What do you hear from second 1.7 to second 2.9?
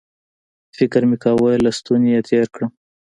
ستوني یې تېر کړم